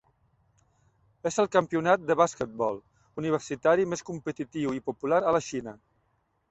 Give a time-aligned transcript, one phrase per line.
[1.31, 2.81] És el campionat de basquetbol
[3.25, 5.81] universitari més competitiu i popular a la Xina.